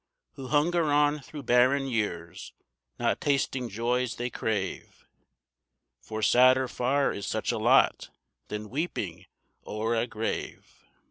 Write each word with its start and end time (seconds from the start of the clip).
Who 0.33 0.47
hunger 0.47 0.91
on 0.91 1.19
through 1.19 1.43
barren 1.43 1.85
years 1.85 2.53
not 2.97 3.21
tasting 3.21 3.69
joys 3.69 4.15
they 4.15 4.31
crave, 4.31 5.05
For 5.99 6.23
sadder 6.23 6.67
far 6.67 7.13
is 7.13 7.27
such 7.27 7.51
a 7.51 7.59
lot 7.59 8.09
than 8.47 8.71
weeping 8.71 9.27
o'er 9.67 9.93
a 9.93 10.07
grave. 10.07 10.87